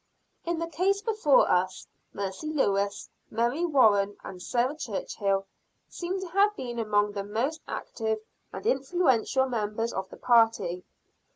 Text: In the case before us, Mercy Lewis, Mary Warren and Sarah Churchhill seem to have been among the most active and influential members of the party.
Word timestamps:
In 0.45 0.57
the 0.57 0.65
case 0.65 0.99
before 1.03 1.47
us, 1.47 1.85
Mercy 2.11 2.49
Lewis, 2.51 3.07
Mary 3.29 3.63
Warren 3.65 4.17
and 4.23 4.41
Sarah 4.41 4.75
Churchhill 4.75 5.45
seem 5.89 6.19
to 6.21 6.27
have 6.29 6.55
been 6.55 6.79
among 6.79 7.11
the 7.11 7.23
most 7.23 7.61
active 7.67 8.19
and 8.51 8.65
influential 8.65 9.47
members 9.47 9.93
of 9.93 10.09
the 10.09 10.17
party. 10.17 10.83